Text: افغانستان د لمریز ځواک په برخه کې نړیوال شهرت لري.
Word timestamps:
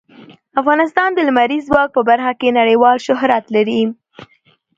افغانستان 0.61 1.09
د 1.13 1.19
لمریز 1.27 1.63
ځواک 1.69 1.89
په 1.93 2.01
برخه 2.09 2.31
کې 2.39 2.55
نړیوال 2.59 2.97
شهرت 3.07 3.45
لري. 3.55 3.81